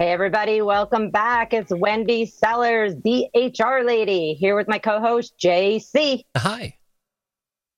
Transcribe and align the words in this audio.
Hey, 0.00 0.12
everybody, 0.12 0.62
welcome 0.62 1.10
back. 1.10 1.52
It's 1.52 1.70
Wendy 1.70 2.24
Sellers, 2.24 2.94
the 3.04 3.26
HR 3.34 3.84
lady, 3.84 4.32
here 4.32 4.56
with 4.56 4.66
my 4.66 4.78
co 4.78 4.98
host, 4.98 5.34
JC. 5.38 6.22
Hi. 6.38 6.78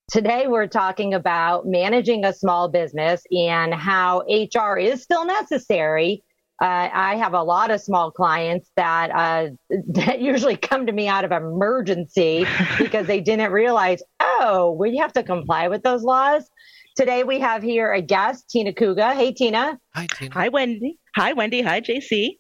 Today, 0.09 0.47
we're 0.47 0.69
talking 0.69 1.15
about 1.15 1.67
managing 1.67 2.25
a 2.25 2.33
small 2.33 2.69
business 2.69 3.25
and 3.33 3.75
how 3.75 4.23
HR 4.29 4.79
is 4.79 5.03
still 5.03 5.27
necessary. 5.27 6.23
Uh, 6.63 6.91
I 6.93 7.17
have 7.17 7.35
a 7.35 7.43
lot 7.43 7.73
of 7.73 7.81
small 7.81 8.13
clients 8.13 8.71
that 8.77 9.11
uh, 9.11 9.49
that 9.89 10.21
usually 10.21 10.57
come 10.57 10.87
to 10.87 10.93
me 10.93 11.09
out 11.09 11.25
of 11.25 11.33
emergency 11.33 12.47
because 12.79 13.09
they 13.09 13.21
didn't 13.21 13.51
realize, 13.51 14.01
oh, 14.21 14.77
we 14.79 14.97
have 14.99 15.13
to 15.15 15.25
comply 15.25 15.67
with 15.67 15.83
those 15.83 16.05
laws. 16.05 16.49
Today 16.95 17.25
we 17.25 17.41
have 17.41 17.65
here 17.65 17.93
a 17.93 18.01
guest, 18.01 18.49
Tina 18.49 18.73
Kuga. 18.73 19.13
Hey, 19.13 19.33
Tina. 19.33 19.77
Hi, 19.97 20.07
Tina. 20.07 20.35
Hi, 20.35 20.51
Wendy. 20.51 21.01
Hi, 21.15 21.35
Wendy. 21.35 21.61
Hi, 21.61 21.81
JC. 21.83 22.39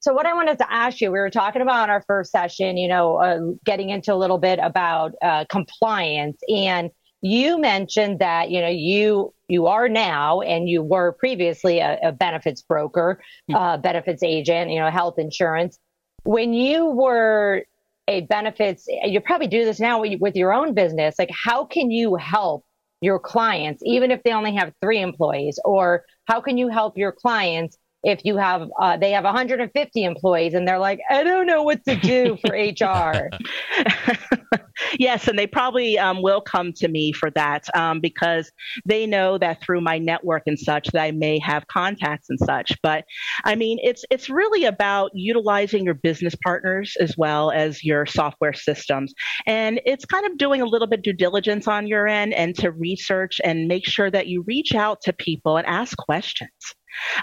So, 0.00 0.14
what 0.14 0.24
I 0.24 0.32
wanted 0.32 0.56
to 0.58 0.72
ask 0.72 1.00
you, 1.02 1.12
we 1.12 1.18
were 1.18 1.30
talking 1.30 1.60
about 1.60 1.84
in 1.84 1.90
our 1.90 2.02
first 2.06 2.32
session, 2.32 2.78
you 2.78 2.88
know, 2.88 3.16
uh, 3.16 3.38
getting 3.64 3.90
into 3.90 4.14
a 4.14 4.16
little 4.16 4.38
bit 4.38 4.58
about 4.62 5.12
uh, 5.20 5.44
compliance, 5.50 6.38
and 6.48 6.90
you 7.20 7.58
mentioned 7.58 8.20
that 8.20 8.50
you 8.50 8.60
know 8.62 8.68
you 8.68 9.34
you 9.48 9.66
are 9.66 9.88
now 9.88 10.40
and 10.40 10.68
you 10.68 10.82
were 10.82 11.12
previously 11.12 11.80
a, 11.80 11.98
a 12.02 12.12
benefits 12.12 12.62
broker, 12.62 13.20
hmm. 13.48 13.54
uh, 13.54 13.76
benefits 13.76 14.22
agent, 14.22 14.70
you 14.70 14.80
know, 14.80 14.90
health 14.90 15.18
insurance. 15.18 15.78
When 16.24 16.54
you 16.54 16.86
were 16.86 17.64
a 18.08 18.22
benefits, 18.22 18.86
you 18.88 19.20
probably 19.20 19.48
do 19.48 19.64
this 19.64 19.78
now 19.78 20.02
with 20.02 20.36
your 20.36 20.54
own 20.54 20.72
business. 20.72 21.16
Like, 21.18 21.30
how 21.32 21.64
can 21.64 21.90
you 21.90 22.14
help 22.14 22.64
your 23.02 23.18
clients, 23.18 23.82
even 23.84 24.10
if 24.10 24.22
they 24.22 24.32
only 24.32 24.54
have 24.54 24.72
three 24.80 25.00
employees? 25.00 25.58
Or 25.64 26.04
how 26.24 26.40
can 26.40 26.56
you 26.56 26.68
help 26.68 26.96
your 26.96 27.12
clients 27.12 27.76
if 28.04 28.20
you 28.24 28.36
have 28.36 28.68
uh, 28.80 28.96
they 28.96 29.10
have 29.10 29.24
150 29.24 30.04
employees 30.04 30.54
and 30.54 30.66
they're 30.66 30.78
like 30.78 31.00
i 31.10 31.22
don't 31.22 31.46
know 31.46 31.62
what 31.62 31.84
to 31.84 31.96
do 31.96 32.36
for 32.44 32.54
hr 32.54 33.30
yes 34.98 35.28
and 35.28 35.38
they 35.38 35.46
probably 35.46 35.98
um, 35.98 36.22
will 36.22 36.40
come 36.40 36.72
to 36.72 36.88
me 36.88 37.12
for 37.12 37.30
that 37.30 37.66
um, 37.76 38.00
because 38.00 38.50
they 38.84 39.06
know 39.06 39.38
that 39.38 39.62
through 39.62 39.80
my 39.80 39.98
network 39.98 40.42
and 40.46 40.58
such 40.58 40.88
that 40.88 41.02
i 41.02 41.10
may 41.10 41.38
have 41.38 41.66
contacts 41.68 42.28
and 42.28 42.38
such. 42.38 42.72
But 42.82 43.04
i 43.44 43.54
mean 43.54 43.78
it's 43.82 44.04
it's 44.10 44.28
really 44.28 44.64
about 44.64 45.10
utilizing 45.14 45.84
your 45.84 45.94
business 45.94 46.34
partners 46.42 46.96
as 47.00 47.16
well 47.16 47.50
as 47.50 47.84
your 47.84 48.06
software 48.06 48.52
systems. 48.52 49.14
And 49.46 49.80
it's 49.84 50.04
kind 50.04 50.26
of 50.26 50.38
doing 50.38 50.62
a 50.62 50.66
little 50.66 50.88
bit 50.88 51.02
due 51.02 51.12
diligence 51.12 51.68
on 51.68 51.86
your 51.86 52.06
end 52.06 52.34
and 52.34 52.54
to 52.56 52.70
research 52.70 53.40
and 53.44 53.68
make 53.68 53.86
sure 53.86 54.10
that 54.10 54.26
you 54.26 54.42
reach 54.46 54.74
out 54.74 55.00
to 55.02 55.12
people 55.12 55.56
and 55.56 55.66
ask 55.66 55.96
questions 55.96 56.50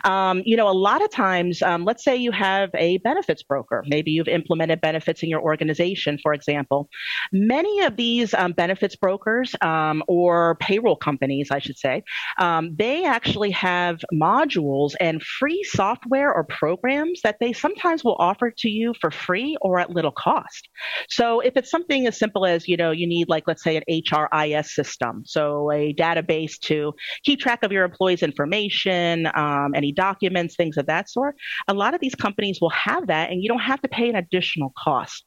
um, 0.04 0.42
you 0.46 0.56
know, 0.56 0.70
a 0.70 0.74
lot 0.74 1.04
of 1.04 1.10
times, 1.12 1.62
um, 1.62 1.86
let's 1.86 2.04
say 2.04 2.16
you 2.16 2.32
have 2.32 2.70
a 2.76 2.98
benefits 2.98 3.44
broker. 3.44 3.84
Maybe 3.88 4.12
you've 4.12 4.28
implemented 4.28 4.82
benefits 4.82 5.24
in 5.24 5.30
your 5.30 5.42
organization, 5.42 6.18
for 6.22 6.34
example. 6.34 6.90
Many 7.32 7.82
of 7.82 7.96
these 7.96 8.34
um, 8.34 8.54
benefits 8.54 8.96
brokers 8.96 9.56
um, 9.62 10.04
or 10.08 10.56
payroll 10.56 10.96
companies, 10.96 11.50
I 11.52 11.60
should 11.60 11.78
say, 11.78 12.04
um, 12.40 12.76
they 12.78 13.06
actually 13.06 13.52
have 13.52 14.00
modules 14.14 14.94
and 15.00 15.22
free 15.22 15.64
software 15.64 16.34
or 16.34 16.44
programs 16.44 17.22
that 17.24 17.38
they 17.40 17.54
sometimes 17.54 18.04
will 18.04 18.18
offer 18.20 18.52
to 18.52 18.70
you 18.70 18.94
for 19.00 19.12
free 19.12 19.58
or 19.62 19.80
at 19.80 19.90
little 19.90 20.12
cost. 20.12 20.70
So 21.10 21.40
if 21.40 21.54
it's 21.56 21.70
something 21.70 22.08
as 22.08 22.18
simple 22.18 22.46
as, 22.46 22.68
you 22.68 22.78
know, 22.78 22.92
you 22.92 23.08
need 23.08 23.30
like, 23.30 23.46
let's 23.48 23.64
say 23.64 23.78
an 23.78 23.84
HRIS 23.90 24.68
system, 24.68 25.24
so 25.26 25.72
a 25.72 25.94
database 25.94 26.60
to 26.62 26.94
keep 27.24 27.40
track 27.40 27.64
of 27.64 27.72
your 27.72 27.86
employees' 27.86 28.24
information, 28.24 29.28
um, 29.34 29.63
um, 29.64 29.74
any 29.76 29.92
documents, 29.92 30.56
things 30.56 30.78
of 30.78 30.86
that 30.88 31.10
sort. 31.10 31.36
A 31.68 31.74
lot 31.74 31.94
of 31.94 32.02
these 32.02 32.16
companies 32.16 32.60
will 32.62 32.70
have 32.72 33.08
that, 33.08 33.32
and 33.32 33.42
you 33.42 33.50
don't 33.50 33.60
have 33.60 33.82
to 33.82 33.88
pay 33.88 34.10
an 34.10 34.16
additional 34.16 34.74
cost. 34.78 35.26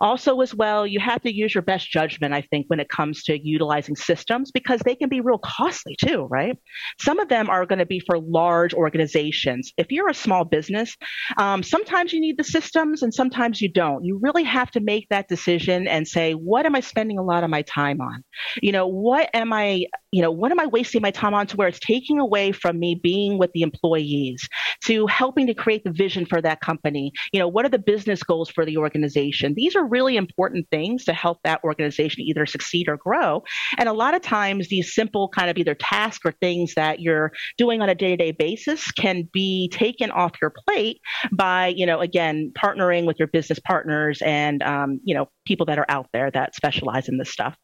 Also, 0.00 0.40
as 0.40 0.54
well, 0.54 0.86
you 0.86 1.00
have 1.00 1.22
to 1.22 1.34
use 1.34 1.54
your 1.54 1.62
best 1.62 1.90
judgment, 1.90 2.34
I 2.34 2.42
think, 2.42 2.66
when 2.68 2.80
it 2.80 2.88
comes 2.88 3.22
to 3.24 3.38
utilizing 3.38 3.96
systems 3.96 4.50
because 4.50 4.80
they 4.80 4.94
can 4.94 5.08
be 5.08 5.20
real 5.20 5.38
costly 5.38 5.96
too, 5.96 6.26
right? 6.30 6.56
Some 7.00 7.18
of 7.18 7.28
them 7.28 7.50
are 7.50 7.66
going 7.66 7.78
to 7.78 7.86
be 7.86 8.00
for 8.00 8.18
large 8.18 8.74
organizations. 8.74 9.72
If 9.76 9.90
you're 9.90 10.08
a 10.08 10.14
small 10.14 10.44
business, 10.44 10.96
um, 11.36 11.62
sometimes 11.62 12.12
you 12.12 12.20
need 12.20 12.38
the 12.38 12.44
systems 12.44 13.02
and 13.02 13.12
sometimes 13.12 13.60
you 13.60 13.70
don't. 13.70 14.04
You 14.04 14.18
really 14.22 14.44
have 14.44 14.70
to 14.72 14.80
make 14.80 15.08
that 15.10 15.28
decision 15.28 15.86
and 15.86 16.06
say, 16.06 16.32
what 16.32 16.66
am 16.66 16.74
I 16.74 16.80
spending 16.80 17.18
a 17.18 17.22
lot 17.22 17.44
of 17.44 17.50
my 17.50 17.62
time 17.62 18.00
on? 18.00 18.24
You 18.62 18.72
know, 18.72 18.86
what 18.86 19.30
am 19.34 19.52
I, 19.52 19.84
you 20.12 20.22
know, 20.22 20.30
what 20.30 20.52
am 20.52 20.60
I 20.60 20.66
wasting 20.66 21.02
my 21.02 21.10
time 21.10 21.34
on 21.34 21.46
to 21.48 21.56
where 21.56 21.68
it's 21.68 21.80
taking 21.80 22.18
away 22.18 22.52
from 22.52 22.78
me 22.78 22.94
being 22.94 23.38
with 23.38 23.52
the 23.52 23.62
employees 23.62 24.48
to 24.84 25.06
helping 25.06 25.46
to 25.46 25.54
create 25.54 25.84
the 25.84 25.92
vision 25.92 26.26
for 26.26 26.40
that 26.42 26.60
company? 26.60 27.12
You 27.32 27.40
know, 27.40 27.48
what 27.48 27.64
are 27.64 27.70
the 27.70 27.78
business 27.78 28.22
goals 28.22 28.50
for 28.50 28.64
the 28.64 28.76
organization? 28.76 29.54
These 29.58 29.76
are 29.76 29.84
really 29.84 30.16
important 30.16 30.68
things 30.70 31.04
to 31.06 31.12
help 31.12 31.38
that 31.44 31.62
organization 31.64 32.22
either 32.22 32.46
succeed 32.46 32.88
or 32.88 32.96
grow. 32.96 33.42
And 33.76 33.88
a 33.88 33.92
lot 33.92 34.14
of 34.14 34.22
times, 34.22 34.68
these 34.68 34.94
simple 34.94 35.28
kind 35.28 35.50
of 35.50 35.58
either 35.58 35.74
tasks 35.74 36.24
or 36.24 36.32
things 36.40 36.74
that 36.74 37.00
you're 37.00 37.32
doing 37.56 37.82
on 37.82 37.88
a 37.88 37.94
day 37.94 38.10
to 38.10 38.16
day 38.16 38.30
basis 38.30 38.90
can 38.92 39.28
be 39.32 39.68
taken 39.72 40.10
off 40.10 40.32
your 40.40 40.52
plate 40.66 41.00
by, 41.32 41.68
you 41.68 41.86
know, 41.86 42.00
again, 42.00 42.52
partnering 42.56 43.06
with 43.06 43.18
your 43.18 43.28
business 43.28 43.58
partners 43.58 44.22
and, 44.24 44.62
um, 44.62 45.00
you 45.04 45.14
know, 45.14 45.28
people 45.46 45.66
that 45.66 45.78
are 45.78 45.86
out 45.88 46.06
there 46.12 46.30
that 46.30 46.54
specialize 46.54 47.08
in 47.08 47.18
this 47.18 47.30
stuff. 47.30 47.56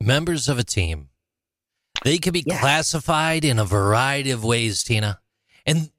Members 0.00 0.48
of 0.48 0.58
a 0.58 0.64
team. 0.64 1.08
They 2.04 2.18
can 2.18 2.32
be 2.32 2.44
yeah. 2.46 2.60
classified 2.60 3.44
in 3.44 3.58
a 3.58 3.64
variety 3.64 4.30
of 4.30 4.44
ways, 4.44 4.82
Tina. 4.82 5.20
And, 5.64 5.90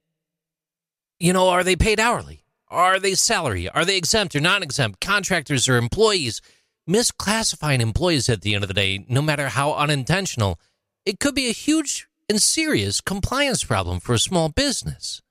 you 1.20 1.34
know, 1.34 1.50
are 1.50 1.64
they 1.64 1.76
paid 1.76 2.00
hourly? 2.00 2.45
Are 2.70 3.00
they 3.00 3.14
salary? 3.14 3.70
Are 3.70 3.86
they 3.86 3.98
exempt 3.98 4.36
or 4.36 4.42
non 4.42 4.64
exempt? 4.64 5.00
Contractors 5.00 5.70
or 5.70 5.78
employees? 5.78 6.42
Misclassifying 6.90 7.80
employees 7.80 8.30
at 8.30 8.42
the 8.42 8.54
end 8.54 8.64
of 8.64 8.68
the 8.68 8.74
day, 8.74 9.06
no 9.10 9.22
matter 9.22 9.50
how 9.50 9.74
unintentional, 9.74 10.60
it 11.06 11.20
could 11.20 11.36
be 11.36 11.48
a 11.48 11.54
huge 11.54 12.08
and 12.30 12.42
serious 12.42 13.02
compliance 13.02 13.64
problem 13.64 14.00
for 14.00 14.14
a 14.14 14.20
small 14.20 14.50
business. 14.50 15.22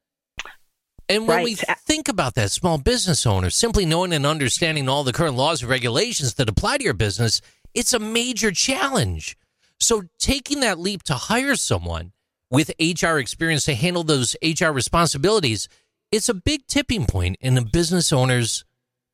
And 1.08 1.28
when 1.28 1.38
right. 1.38 1.44
we 1.44 1.54
think 1.54 2.08
about 2.08 2.34
that 2.34 2.50
small 2.50 2.78
business 2.78 3.26
owner, 3.26 3.50
simply 3.50 3.84
knowing 3.84 4.12
and 4.12 4.24
understanding 4.24 4.88
all 4.88 5.04
the 5.04 5.12
current 5.12 5.36
laws 5.36 5.60
and 5.60 5.70
regulations 5.70 6.34
that 6.34 6.48
apply 6.48 6.78
to 6.78 6.84
your 6.84 6.94
business, 6.94 7.40
it's 7.74 7.92
a 7.92 7.98
major 7.98 8.50
challenge. 8.50 9.36
So 9.78 10.04
taking 10.18 10.60
that 10.60 10.78
leap 10.78 11.02
to 11.04 11.14
hire 11.14 11.56
someone 11.56 12.12
with 12.50 12.70
HR 12.80 13.18
experience 13.18 13.64
to 13.64 13.74
handle 13.74 14.04
those 14.04 14.36
HR 14.42 14.68
responsibilities 14.68 15.68
it's 16.14 16.28
a 16.28 16.34
big 16.34 16.66
tipping 16.68 17.06
point 17.06 17.36
in 17.40 17.58
a 17.58 17.62
business 17.62 18.12
owner's 18.12 18.64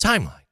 timeline. 0.02 0.44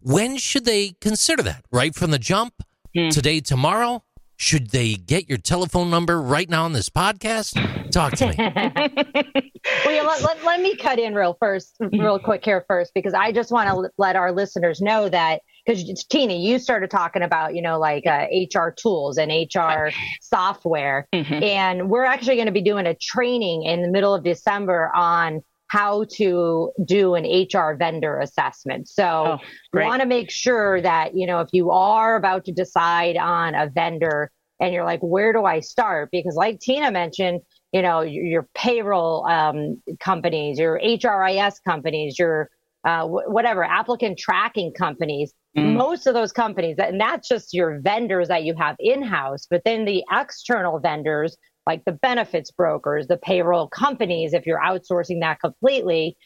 When 0.00 0.38
should 0.38 0.64
they 0.64 0.94
consider 1.00 1.42
that? 1.42 1.66
Right 1.70 1.94
from 1.94 2.10
the 2.10 2.18
jump? 2.18 2.62
Hmm. 2.96 3.10
Today, 3.10 3.40
tomorrow? 3.40 4.02
Should 4.36 4.70
they 4.70 4.94
get 4.94 5.28
your 5.28 5.36
telephone 5.36 5.90
number 5.90 6.18
right 6.20 6.48
now 6.48 6.64
on 6.64 6.72
this 6.72 6.88
podcast? 6.88 7.90
Talk 7.90 8.14
to 8.14 8.28
me. 8.28 8.34
well, 9.84 9.94
yeah, 9.94 10.02
let, 10.02 10.22
let, 10.22 10.42
let, 10.44 10.62
me 10.62 10.74
cut 10.76 10.98
in 10.98 11.14
real 11.14 11.36
first, 11.38 11.76
real 11.92 12.18
quick 12.18 12.42
here 12.46 12.64
first, 12.66 12.94
because 12.94 13.12
I 13.12 13.32
just 13.32 13.52
want 13.52 13.68
to 13.68 13.90
let 13.98 14.16
our 14.16 14.32
listeners 14.32 14.80
know 14.80 15.10
that 15.10 15.42
because 15.66 16.04
Tina, 16.08 16.32
you 16.32 16.58
started 16.58 16.90
talking 16.90 17.20
about, 17.20 17.54
you 17.54 17.60
know, 17.60 17.78
like 17.78 18.06
uh, 18.06 18.26
HR 18.32 18.70
tools 18.70 19.18
and 19.18 19.30
HR 19.30 19.90
software. 20.22 21.06
Mm-hmm. 21.12 21.42
And 21.42 21.90
we're 21.90 22.04
actually 22.04 22.36
going 22.36 22.46
to 22.46 22.52
be 22.52 22.62
doing 22.62 22.86
a 22.86 22.94
training 22.94 23.64
in 23.64 23.82
the 23.82 23.88
middle 23.88 24.14
of 24.14 24.24
December 24.24 24.90
on 24.94 25.42
how 25.70 26.04
to 26.16 26.72
do 26.84 27.14
an 27.14 27.24
HR 27.24 27.76
vendor 27.76 28.18
assessment. 28.18 28.88
So 28.88 29.38
oh, 29.38 29.80
want 29.80 30.02
to 30.02 30.06
make 30.06 30.28
sure 30.28 30.82
that, 30.82 31.14
you 31.14 31.28
know, 31.28 31.38
if 31.40 31.50
you 31.52 31.70
are 31.70 32.16
about 32.16 32.44
to 32.46 32.52
decide 32.52 33.16
on 33.16 33.54
a 33.54 33.70
vendor 33.72 34.32
and 34.58 34.74
you're 34.74 34.84
like, 34.84 34.98
where 34.98 35.32
do 35.32 35.44
I 35.44 35.60
start? 35.60 36.08
Because 36.10 36.34
like 36.34 36.58
Tina 36.58 36.90
mentioned, 36.90 37.42
you 37.72 37.82
know, 37.82 38.00
your, 38.00 38.24
your 38.24 38.48
payroll 38.52 39.24
um, 39.26 39.80
companies, 40.00 40.58
your 40.58 40.80
HRIS 40.80 41.62
companies, 41.64 42.18
your 42.18 42.50
uh, 42.84 43.06
whatever 43.06 43.62
applicant 43.62 44.18
tracking 44.18 44.72
companies, 44.72 45.32
mm. 45.56 45.76
most 45.76 46.08
of 46.08 46.14
those 46.14 46.32
companies, 46.32 46.78
and 46.78 47.00
that's 47.00 47.28
just 47.28 47.54
your 47.54 47.78
vendors 47.80 48.26
that 48.26 48.42
you 48.42 48.56
have 48.58 48.74
in 48.80 49.02
house, 49.02 49.46
but 49.48 49.62
then 49.64 49.84
the 49.84 50.02
external 50.10 50.80
vendors 50.80 51.36
like 51.70 51.84
the 51.84 51.92
benefits 51.92 52.50
brokers, 52.50 53.06
the 53.06 53.16
payroll 53.16 53.68
companies, 53.68 54.34
if 54.34 54.44
you're 54.44 54.58
outsourcing 54.60 55.20
that 55.20 55.38
completely. 55.40 56.16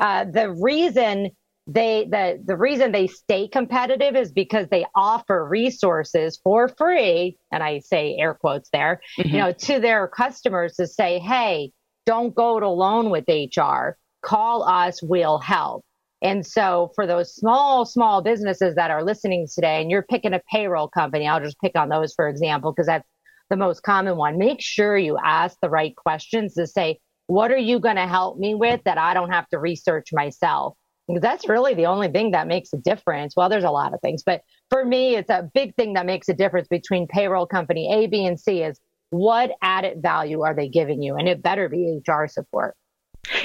Uh, 0.00 0.24
the 0.24 0.50
reason 0.50 1.30
they 1.68 2.08
the 2.10 2.42
the 2.44 2.56
reason 2.56 2.90
they 2.90 3.06
stay 3.06 3.46
competitive 3.46 4.16
is 4.16 4.32
because 4.32 4.66
they 4.70 4.84
offer 4.94 5.46
resources 5.46 6.40
for 6.42 6.66
free 6.66 7.36
and 7.52 7.62
i 7.62 7.78
say 7.80 8.16
air 8.18 8.32
quotes 8.32 8.70
there 8.70 9.02
mm-hmm. 9.18 9.28
you 9.28 9.38
know 9.38 9.52
to 9.52 9.78
their 9.78 10.08
customers 10.08 10.76
to 10.76 10.86
say 10.86 11.18
hey 11.18 11.70
don't 12.06 12.34
go 12.34 12.56
it 12.56 12.62
alone 12.62 13.10
with 13.10 13.26
hr 13.28 13.98
call 14.22 14.62
us 14.62 15.02
we'll 15.02 15.38
help 15.40 15.84
and 16.22 16.46
so 16.46 16.90
for 16.94 17.06
those 17.06 17.34
small 17.34 17.84
small 17.84 18.22
businesses 18.22 18.74
that 18.76 18.90
are 18.90 19.04
listening 19.04 19.46
today 19.54 19.82
and 19.82 19.90
you're 19.90 20.08
picking 20.14 20.32
a 20.32 20.40
payroll 20.50 20.88
company 20.88 21.28
i'll 21.28 21.44
just 21.44 21.60
pick 21.60 21.76
on 21.76 21.90
those 21.90 22.14
for 22.14 22.30
example 22.30 22.72
because 22.72 22.86
that's 22.86 23.06
the 23.50 23.56
most 23.56 23.82
common 23.82 24.16
one 24.16 24.38
make 24.38 24.60
sure 24.60 24.96
you 24.96 25.16
ask 25.24 25.56
the 25.62 25.70
right 25.70 25.94
questions 25.96 26.54
to 26.54 26.66
say 26.66 26.98
what 27.26 27.50
are 27.50 27.58
you 27.58 27.78
going 27.78 27.96
to 27.96 28.06
help 28.06 28.38
me 28.38 28.54
with 28.54 28.80
that 28.84 28.98
i 28.98 29.14
don't 29.14 29.30
have 29.30 29.48
to 29.48 29.58
research 29.58 30.08
myself 30.12 30.74
Because 31.08 31.22
that's 31.22 31.48
really 31.48 31.74
the 31.74 31.86
only 31.86 32.08
thing 32.08 32.32
that 32.32 32.46
makes 32.46 32.72
a 32.74 32.76
difference. 32.76 33.34
Well, 33.34 33.48
there's 33.48 33.64
a 33.64 33.70
lot 33.70 33.94
of 33.94 34.00
things, 34.00 34.22
but 34.24 34.42
for 34.68 34.84
me, 34.84 35.16
it's 35.16 35.30
a 35.30 35.48
big 35.54 35.74
thing 35.74 35.94
that 35.94 36.04
makes 36.04 36.28
a 36.28 36.34
difference 36.34 36.68
between 36.68 37.06
payroll 37.06 37.46
company 37.46 37.90
A, 37.92 38.06
B, 38.06 38.26
and 38.26 38.38
C 38.38 38.62
is 38.62 38.78
what 39.10 39.52
added 39.62 40.02
value 40.02 40.42
are 40.42 40.54
they 40.54 40.68
giving 40.68 41.02
you? 41.02 41.16
And 41.16 41.26
it 41.26 41.42
better 41.42 41.68
be 41.70 42.00
HR 42.06 42.26
support. 42.26 42.76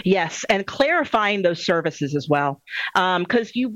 Yes, 0.04 0.46
and 0.50 0.66
clarifying 0.66 1.42
those 1.42 1.66
services 1.66 2.16
as 2.16 2.28
well, 2.30 2.62
because 2.94 3.48
um, 3.48 3.52
you, 3.54 3.74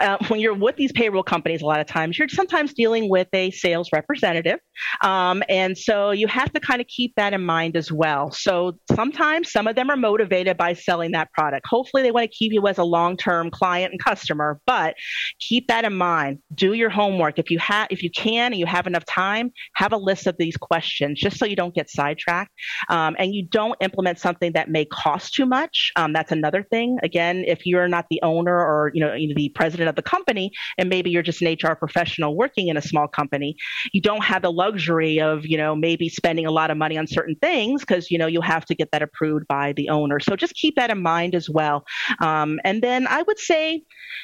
uh, 0.00 0.16
when 0.28 0.40
you're 0.40 0.54
with 0.54 0.76
these 0.76 0.92
payroll 0.92 1.22
companies, 1.22 1.62
a 1.62 1.66
lot 1.66 1.80
of 1.80 1.86
times 1.86 2.18
you're 2.18 2.28
sometimes 2.28 2.72
dealing 2.74 3.08
with 3.08 3.28
a 3.32 3.50
sales 3.50 3.90
representative, 3.92 4.58
um, 5.02 5.42
and 5.48 5.76
so 5.76 6.10
you 6.10 6.26
have 6.26 6.52
to 6.52 6.60
kind 6.60 6.80
of 6.80 6.86
keep 6.86 7.14
that 7.16 7.32
in 7.32 7.44
mind 7.44 7.76
as 7.76 7.90
well. 7.90 8.30
So 8.30 8.78
sometimes 8.94 9.50
some 9.50 9.66
of 9.66 9.76
them 9.76 9.90
are 9.90 9.96
motivated 9.96 10.56
by 10.56 10.74
selling 10.74 11.12
that 11.12 11.32
product. 11.32 11.66
Hopefully, 11.66 12.02
they 12.02 12.10
want 12.10 12.30
to 12.30 12.36
keep 12.36 12.52
you 12.52 12.66
as 12.66 12.78
a 12.78 12.84
long-term 12.84 13.50
client 13.50 13.92
and 13.92 14.02
customer, 14.02 14.60
but 14.66 14.94
keep 15.40 15.68
that 15.68 15.84
in 15.84 15.94
mind. 15.94 16.38
Do 16.54 16.72
your 16.72 16.90
homework 16.90 17.38
if 17.38 17.50
you 17.50 17.58
have, 17.58 17.88
if 17.90 18.02
you 18.02 18.10
can, 18.10 18.52
and 18.52 18.60
you 18.60 18.66
have 18.66 18.86
enough 18.86 19.04
time, 19.04 19.50
have 19.74 19.92
a 19.92 19.96
list 19.96 20.26
of 20.26 20.36
these 20.38 20.56
questions 20.56 21.20
just 21.20 21.38
so 21.38 21.46
you 21.46 21.56
don't 21.56 21.74
get 21.74 21.90
sidetracked, 21.90 22.50
um, 22.88 23.16
and 23.18 23.34
you 23.34 23.46
don't 23.46 23.76
implement 23.80 24.18
something 24.18 24.52
that 24.52 24.70
may 24.70 24.84
cost 24.84 25.17
cost 25.18 25.34
too 25.34 25.46
much. 25.46 25.92
Um, 25.96 26.12
that's 26.12 26.32
another 26.32 26.62
thing. 26.62 26.98
Again, 27.02 27.44
if 27.46 27.66
you're 27.66 27.88
not 27.88 28.06
the 28.10 28.20
owner 28.22 28.54
or 28.54 28.90
you 28.94 29.00
know 29.00 29.14
the 29.34 29.48
president 29.54 29.88
of 29.88 29.96
the 29.96 30.02
company, 30.02 30.50
and 30.78 30.88
maybe 30.88 31.10
you're 31.10 31.22
just 31.22 31.42
an 31.42 31.56
HR 31.60 31.74
professional 31.74 32.36
working 32.36 32.68
in 32.68 32.76
a 32.76 32.82
small 32.82 33.08
company, 33.08 33.56
you 33.92 34.00
don't 34.00 34.24
have 34.24 34.42
the 34.42 34.52
luxury 34.52 35.20
of 35.20 35.44
you 35.44 35.56
know 35.56 35.74
maybe 35.74 36.08
spending 36.08 36.46
a 36.46 36.50
lot 36.50 36.70
of 36.70 36.76
money 36.76 36.96
on 36.96 37.06
certain 37.06 37.36
things 37.40 37.82
because 37.82 38.10
you 38.10 38.18
know 38.18 38.26
you 38.26 38.40
have 38.40 38.64
to 38.66 38.74
get 38.74 38.90
that 38.92 39.02
approved 39.02 39.46
by 39.48 39.72
the 39.76 39.88
owner. 39.88 40.20
So 40.20 40.36
just 40.36 40.54
keep 40.54 40.76
that 40.76 40.90
in 40.90 41.02
mind 41.02 41.34
as 41.34 41.48
well. 41.50 41.84
Um, 42.20 42.60
and 42.64 42.82
then 42.82 43.06
I 43.06 43.22
would 43.22 43.38
say 43.38 43.82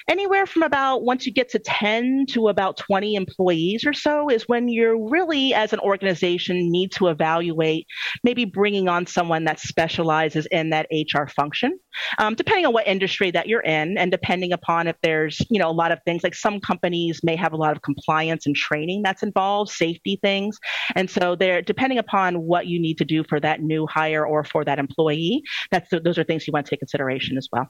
anywhere 0.09 0.47
from 0.47 0.63
about 0.63 1.03
once 1.03 1.27
you 1.27 1.33
get 1.33 1.51
to 1.51 1.59
10 1.59 2.27
to 2.31 2.49
about 2.49 2.77
20 2.77 3.15
employees 3.15 3.85
or 3.87 3.93
so 3.93 4.29
is 4.29 4.45
when 4.49 4.69
you're 4.69 5.09
really 5.09 5.55
as 5.55 5.73
an 5.73 5.81
organization 5.81 6.71
need 6.71 6.93
to 6.93 7.09
evaluate 7.09 7.87
maybe 8.23 8.45
bringing 8.45 8.89
on 8.89 9.07
someone 9.07 9.45
that 9.45 9.59
specializes 9.59 10.47
in 10.47 10.71
that 10.71 10.84
HR 10.91 11.27
function, 11.27 11.79
um, 12.19 12.35
depending 12.35 12.67
on 12.67 12.73
what 12.73 12.87
industry 12.87 13.31
that 13.31 13.49
you're 13.49 13.61
in, 13.63 13.99
and 13.99 14.11
depending 14.11 14.53
upon 14.53 14.87
if 14.87 14.97
there's 15.03 15.41
you 15.51 15.59
know 15.59 15.71
a 15.71 15.73
lot 15.73 15.93
of 15.93 15.99
things 16.05 16.23
like 16.23 16.35
some 16.35 16.61
companies 16.61 17.21
may 17.23 17.37
have 17.37 17.53
a 17.53 17.57
lot 17.57 17.77
of 17.77 17.83
compliance 17.83 18.47
and 18.47 18.57
training 18.57 19.03
that's 19.03 19.23
involved, 19.23 19.71
safety 19.71 20.19
things, 20.23 20.59
and 20.95 21.11
so 21.11 21.37
they're 21.37 21.63
depending 21.63 21.99
upon 21.99 22.43
what 22.43 22.67
you 22.67 22.81
need 22.81 22.99
to 22.99 23.05
do 23.05 23.25
for 23.25 23.41
that 23.41 23.61
new 23.61 23.87
hire 23.87 24.27
or 24.27 24.45
for 24.45 24.65
that 24.65 24.79
employee. 24.79 25.43
That's 25.71 25.89
those 25.91 26.19
are 26.19 26.25
things 26.25 26.47
you 26.47 26.53
want 26.53 26.67
to 26.67 26.71
take 26.71 26.81
consideration 26.81 27.37
as 27.37 27.49
well. 27.53 27.69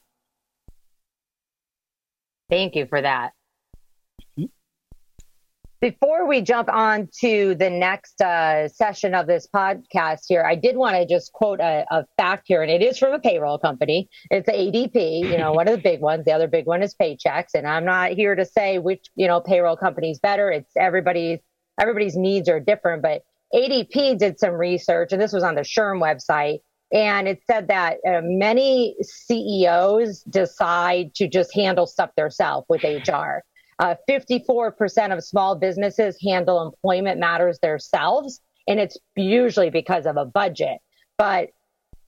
Thank 2.51 2.77
you 2.77 2.87
for 2.87 3.01
that. 3.01 3.33
Before 5.85 6.27
we 6.27 6.41
jump 6.41 6.71
on 6.71 7.11
to 7.21 7.55
the 7.57 7.69
next 7.69 8.19
uh, 8.23 8.69
session 8.69 9.15
of 9.15 9.27
this 9.27 9.47
podcast 9.47 10.21
here, 10.27 10.43
I 10.43 10.55
did 10.55 10.79
want 10.79 10.97
to 10.97 11.05
just 11.05 11.31
quote 11.35 11.61
a, 11.61 11.85
a, 11.91 12.07
fact 12.17 12.45
here, 12.47 12.63
and 12.63 12.71
it 12.71 12.81
is 12.81 12.97
from 12.97 13.13
a 13.13 13.19
payroll 13.19 13.59
company. 13.59 14.09
It's 14.31 14.49
ADP, 14.49 15.31
you 15.31 15.37
know, 15.37 15.53
one 15.53 15.69
of 15.69 15.77
the 15.77 15.83
big 15.83 16.01
ones. 16.01 16.25
The 16.25 16.33
other 16.33 16.49
big 16.49 16.65
one 16.65 16.83
is 16.83 16.95
Paychex, 16.95 17.49
and 17.53 17.69
I'm 17.69 17.85
not 17.85 18.13
here 18.13 18.35
to 18.35 18.47
say 18.47 18.79
which 18.79 19.11
you 19.15 19.27
know 19.27 19.43
payroll 19.43 19.77
company 19.77 20.11
is 20.11 20.19
better. 20.19 20.51
It's 20.51 20.75
everybody's 20.75 21.41
everybody's 21.79 22.17
needs 22.17 22.49
are 22.49 22.61
different, 22.61 23.03
but 23.03 23.21
ADP 23.55 24.17
did 24.17 24.39
some 24.39 24.55
research, 24.55 25.13
and 25.13 25.21
this 25.21 25.35
was 25.35 25.43
on 25.43 25.55
the 25.55 25.65
SHRM 25.65 26.01
website, 26.01 26.61
and 26.95 27.29
it 27.29 27.41
said 27.47 27.69
that 27.69 27.99
uh, 28.09 28.23
many 28.23 28.97
CEOs 29.03 30.23
decide 30.23 31.15
to 31.17 31.29
just 31.29 31.55
handle 31.55 31.87
stuff 31.87 32.09
themselves 32.17 32.65
with 32.71 32.85
HR. 32.85 33.43
Uh, 33.79 33.95
54% 34.09 35.17
of 35.17 35.25
small 35.25 35.57
businesses 35.57 36.17
handle 36.23 36.65
employment 36.67 37.19
matters 37.19 37.59
themselves, 37.61 38.41
and 38.69 38.79
it's 38.81 38.97
usually 39.17 39.71
because 39.71 40.07
of 40.07 40.17
a 40.17 40.25
budget. 40.25 40.79
But 41.19 41.51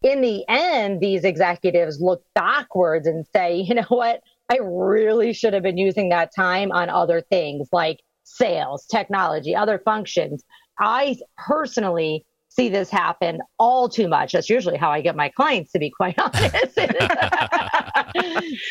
in 0.02 0.20
the 0.20 0.44
end, 0.48 1.00
these 1.00 1.24
executives 1.24 2.00
look 2.00 2.22
backwards 2.34 3.06
and 3.06 3.26
say, 3.34 3.56
you 3.56 3.74
know 3.74 3.82
what? 3.88 4.20
I 4.48 4.58
really 4.62 5.32
should 5.32 5.54
have 5.54 5.62
been 5.62 5.78
using 5.78 6.10
that 6.10 6.30
time 6.34 6.70
on 6.70 6.88
other 6.88 7.20
things 7.20 7.68
like 7.72 8.00
sales, 8.22 8.86
technology, 8.86 9.56
other 9.56 9.80
functions. 9.84 10.44
I 10.78 11.16
personally 11.36 12.24
see 12.48 12.68
this 12.68 12.90
happen 12.90 13.40
all 13.58 13.88
too 13.88 14.08
much. 14.08 14.32
That's 14.32 14.48
usually 14.48 14.76
how 14.76 14.90
I 14.90 15.00
get 15.00 15.16
my 15.16 15.28
clients, 15.28 15.72
to 15.72 15.78
be 15.78 15.90
quite 15.90 16.18
honest. 16.20 16.78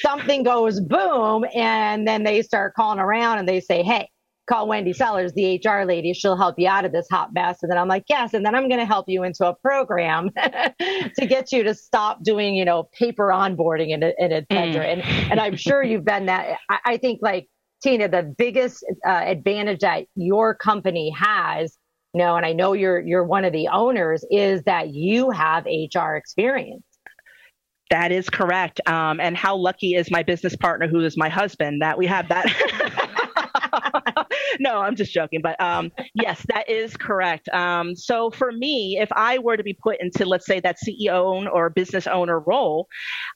Something 0.02 0.44
goes 0.44 0.80
boom, 0.80 1.46
and 1.54 2.08
then 2.08 2.24
they 2.24 2.42
start 2.42 2.74
calling 2.76 3.00
around 3.00 3.40
and 3.40 3.48
they 3.48 3.60
say, 3.60 3.84
Hey, 3.84 4.10
call 4.48 4.68
Wendy 4.68 4.94
Sellers, 4.94 5.34
the 5.34 5.60
HR 5.64 5.86
lady. 5.86 6.14
She'll 6.14 6.38
help 6.38 6.56
you 6.58 6.68
out 6.68 6.86
of 6.86 6.92
this 6.92 7.08
hot 7.12 7.34
mess. 7.34 7.60
And 7.62 7.72
then 7.72 7.78
I'm 7.78 7.88
like, 7.88 8.04
yes. 8.08 8.34
And 8.34 8.46
then 8.46 8.54
I'm 8.54 8.68
going 8.68 8.80
to 8.80 8.86
help 8.86 9.06
you 9.08 9.24
into 9.24 9.48
a 9.48 9.56
program 9.56 10.30
to 10.80 11.26
get 11.28 11.52
you 11.52 11.64
to 11.64 11.74
stop 11.74 12.24
doing, 12.24 12.56
you 12.56 12.66
know, 12.66 12.84
paper 12.94 13.30
onboarding 13.30 13.94
and, 13.94 14.04
and 14.04 14.34
etc. 14.34 14.86
Mm. 14.86 14.94
And, 14.94 15.02
and 15.32 15.40
I'm 15.40 15.56
sure 15.56 15.84
you've 15.84 16.06
been 16.06 16.28
that. 16.28 16.60
I, 16.70 16.80
I 16.86 16.98
think 16.98 17.20
like 17.22 17.48
Tina, 17.82 18.08
the 18.08 18.24
biggest 18.38 18.86
uh, 19.06 19.10
advantage 19.10 19.80
that 19.80 20.06
your 20.16 20.54
company 20.54 21.10
has 21.18 21.78
you 22.14 22.20
know, 22.20 22.38
and 22.38 22.46
I 22.46 22.54
know 22.54 22.72
you're 22.72 23.02
you're 23.02 23.26
one 23.26 23.44
of 23.44 23.52
the 23.52 23.68
owners, 23.68 24.24
is 24.32 24.64
that 24.64 24.94
you 24.94 25.32
have 25.32 25.66
HR 25.66 26.16
experience. 26.16 26.86
That 27.92 28.12
is 28.12 28.30
correct. 28.30 28.82
Um, 28.88 29.20
and 29.20 29.38
how 29.38 29.56
lucky 29.56 29.94
is 29.94 30.10
my 30.10 30.24
business 30.24 30.56
partner, 30.56 30.88
who 30.88 31.02
is 31.02 31.16
my 31.18 31.30
husband, 31.30 31.82
that 31.82 31.98
we 31.98 32.08
have 32.08 32.28
that. 32.30 32.46
no, 34.60 34.80
I'm 34.80 34.96
just 34.96 35.14
joking. 35.14 35.42
But 35.42 35.60
um, 35.62 35.92
yes, 36.14 36.44
that 36.48 36.70
is 36.70 36.98
correct. 36.98 37.48
Um, 37.50 37.96
so 37.96 38.32
for 38.32 38.52
me, 38.52 38.98
if 39.00 39.10
I 39.12 39.38
were 39.38 39.58
to 39.58 39.64
be 39.64 39.74
put 39.74 39.98
into, 40.00 40.26
let's 40.26 40.46
say, 40.46 40.60
that 40.62 40.78
CEO 40.86 41.48
or 41.52 41.70
business 41.70 42.08
owner 42.08 42.40
role, 42.40 42.88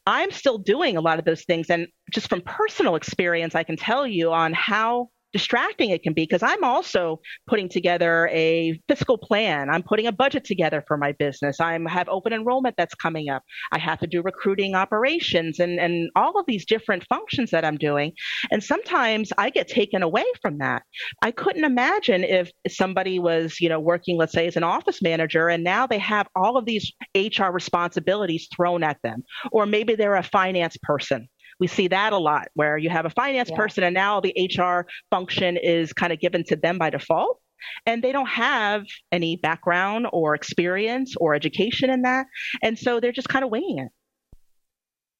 I'm 0.08 0.32
still 0.32 0.58
doing 0.58 0.98
a 0.98 1.02
lot 1.02 1.20
of 1.20 1.26
those 1.26 1.44
things. 1.44 1.70
And 1.70 1.88
just 2.12 2.30
from 2.30 2.42
personal 2.42 2.96
experience, 2.96 3.56
I 3.56 3.64
can 3.64 3.78
tell 3.78 4.08
you 4.08 4.32
on 4.32 4.54
how 4.54 5.10
distracting 5.34 5.92
it 5.92 6.04
can 6.04 6.14
be 6.14 6.24
because 6.24 6.44
I'm 6.44 6.64
also 6.64 7.20
putting 7.48 7.70
together 7.70 8.30
a 8.32 8.80
fiscal 8.88 9.18
plan. 9.18 9.70
I'm 9.70 9.84
putting 9.84 10.08
a 10.08 10.12
budget 10.12 10.44
together 10.44 10.84
for 10.88 10.98
my 10.98 11.12
business. 11.14 11.60
I 11.60 11.80
have 11.88 12.10
open 12.10 12.34
enrollment 12.34 12.76
that's 12.78 12.96
coming 12.96 13.30
up. 13.30 13.44
I 13.72 13.80
have 13.80 14.00
to 14.00 14.08
do 14.08 14.22
recruiting 14.22 14.76
operations 14.76 15.60
and, 15.60 15.80
and 15.80 16.10
all 16.16 16.40
of 16.40 16.46
these 16.48 16.66
different 16.66 17.06
functions 17.08 17.52
that 17.52 17.66
I'm 17.66 17.78
doing. 17.78 18.14
And 18.52 18.64
sometimes 18.64 19.32
I 19.38 19.50
get 19.50 19.68
taken 19.68 20.04
away 20.04 20.26
from 20.42 20.58
that. 20.60 20.84
I 21.22 21.32
couldn't 21.32 21.64
imagine 21.64 22.24
if 22.24 22.52
somebody 22.68 23.20
was, 23.20 23.60
you 23.60 23.70
know, 23.70 23.80
working, 23.80 24.18
let's 24.18 24.34
say, 24.34 24.48
as 24.48 24.58
an 24.58 24.64
office 24.64 25.02
manager, 25.02 25.50
and 25.50 25.64
now 25.64 25.86
they 25.88 26.00
have 26.00 26.28
all 26.36 26.58
of 26.58 26.66
these 26.66 26.92
HR 27.16 27.52
responsibilities 27.52 28.48
thrown 28.56 28.84
at 28.84 28.98
them. 29.04 29.24
Or 29.52 29.66
maybe 29.66 29.96
they're 29.96 30.16
a 30.16 30.24
finance 30.24 30.78
person 30.82 31.28
we 31.60 31.68
see 31.68 31.88
that 31.90 32.14
a 32.14 32.18
lot 32.18 32.48
where 32.54 32.78
you 32.78 32.90
have 32.90 33.06
a 33.06 33.10
finance 33.10 33.50
yeah. 33.50 33.58
person 33.58 33.84
and 33.84 33.94
now 33.94 34.22
the 34.22 34.34
HR 34.58 34.88
function 35.10 35.58
is 35.58 35.94
kind 35.94 36.14
of 36.14 36.20
given 36.20 36.44
to 36.46 36.56
them 36.56 36.78
by 36.78 36.90
default 36.90 37.40
and 37.86 38.04
they 38.04 38.12
don't 38.12 38.30
have 38.30 38.86
any 39.12 39.36
background 39.36 40.08
or 40.12 40.36
experience 40.36 41.16
or 41.20 41.34
education 41.36 41.90
in 41.90 42.04
that. 42.04 42.26
And 42.62 42.78
so 42.78 43.00
they're 43.00 43.12
just 43.12 43.30
kind 43.30 43.44
of 43.44 43.52
winging 43.52 43.80
it. 43.80 43.90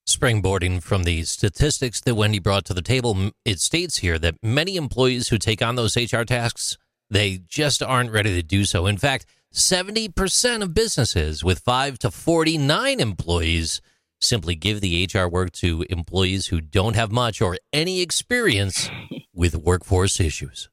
Springboarding 0.08 0.82
from 0.82 1.04
the 1.04 1.22
statistics 1.24 2.00
that 2.00 2.14
Wendy 2.14 2.38
brought 2.38 2.64
to 2.64 2.74
the 2.74 2.82
table, 2.82 3.30
it 3.44 3.60
states 3.60 3.98
here 3.98 4.18
that 4.18 4.36
many 4.42 4.76
employees 4.76 5.28
who 5.28 5.38
take 5.38 5.62
on 5.62 5.76
those 5.76 5.96
HR 5.96 6.22
tasks, 6.22 6.78
they 7.08 7.40
just 7.46 7.82
aren't 7.82 8.10
ready 8.10 8.34
to 8.34 8.42
do 8.42 8.64
so. 8.64 8.86
In 8.86 8.96
fact, 8.96 9.26
70% 9.52 10.62
of 10.62 10.74
businesses 10.74 11.44
with 11.44 11.60
5 11.60 11.98
to 12.00 12.10
49 12.10 13.00
employees 13.00 13.80
simply 14.20 14.54
give 14.54 14.80
the 14.80 15.08
HR 15.12 15.26
work 15.26 15.52
to 15.52 15.84
employees 15.90 16.46
who 16.48 16.60
don't 16.60 16.96
have 16.96 17.10
much 17.10 17.40
or 17.40 17.58
any 17.72 18.00
experience 18.00 18.90
with 19.34 19.56
workforce 19.56 20.20
issues. 20.20 20.68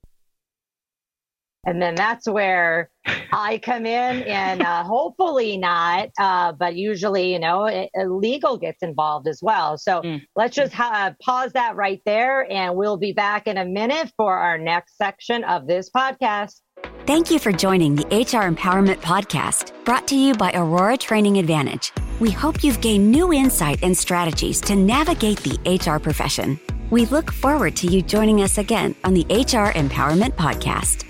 And 1.65 1.81
then 1.81 1.95
that's 1.95 2.25
where 2.25 2.89
I 3.33 3.57
come 3.57 3.85
in 3.85 4.23
and 4.23 4.61
uh, 4.61 4.83
hopefully 4.83 5.57
not, 5.57 6.09
uh, 6.17 6.53
but 6.53 6.75
usually, 6.75 7.33
you 7.33 7.39
know, 7.39 7.65
it, 7.65 7.89
legal 8.07 8.57
gets 8.57 8.81
involved 8.81 9.27
as 9.27 9.39
well. 9.43 9.77
So 9.77 10.01
mm. 10.01 10.21
let's 10.35 10.55
just 10.55 10.71
ha- 10.73 11.13
pause 11.21 11.51
that 11.53 11.75
right 11.75 12.01
there 12.05 12.49
and 12.49 12.75
we'll 12.75 12.95
be 12.95 13.11
back 13.11 13.47
in 13.47 13.57
a 13.57 13.65
minute 13.65 14.13
for 14.15 14.33
our 14.33 14.57
next 14.57 14.95
section 14.97 15.43
of 15.43 15.67
this 15.67 15.89
podcast. 15.89 16.61
Thank 17.05 17.31
you 17.31 17.37
for 17.39 17.51
joining 17.51 17.95
the 17.95 18.05
HR 18.05 18.49
Empowerment 18.49 19.01
Podcast, 19.01 19.73
brought 19.83 20.07
to 20.07 20.15
you 20.15 20.35
by 20.35 20.53
Aurora 20.53 20.95
Training 20.95 21.37
Advantage. 21.37 21.91
We 22.19 22.31
hope 22.31 22.63
you've 22.63 22.81
gained 22.81 23.11
new 23.11 23.31
insight 23.31 23.83
and 23.83 23.95
strategies 23.95 24.59
to 24.61 24.75
navigate 24.75 25.39
the 25.39 25.59
HR 25.69 25.99
profession. 25.99 26.59
We 26.89 27.05
look 27.05 27.31
forward 27.31 27.75
to 27.77 27.87
you 27.87 28.01
joining 28.01 28.41
us 28.41 28.57
again 28.57 28.95
on 29.03 29.13
the 29.13 29.25
HR 29.29 29.71
Empowerment 29.73 30.33
Podcast. 30.35 31.03